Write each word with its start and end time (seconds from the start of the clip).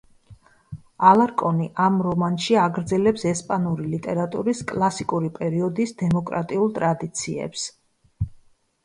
ალარკონი 1.07 1.65
ამ 1.87 1.99
რომანში 2.07 2.57
აგრძელებს 2.61 3.25
ესპანური 3.31 3.85
ლიტერატურის 3.91 4.63
კლასიკური 4.71 5.29
პერიოდის 5.37 5.95
დემოკრატიულ 6.01 6.73
ტრადიციებს. 6.79 7.69